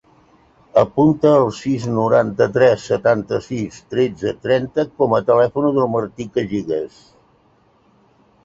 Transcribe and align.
Apunta 0.83 1.33
el 1.41 1.49
sis, 1.57 1.83
noranta-tres, 1.97 2.87
setanta-sis, 2.93 3.77
tretze, 3.95 4.33
trenta 4.49 4.87
com 5.03 5.15
a 5.19 5.23
telèfon 5.31 5.69
del 5.71 5.87
Martí 5.99 6.31
Cagigas. 6.39 6.99